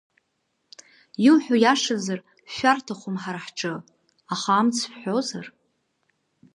[1.25, 2.19] Иуҳәо иашазар,
[2.51, 3.73] шәшәарҭахом ҳара ҳҿы,
[4.33, 5.45] аха амц шәҳәозар…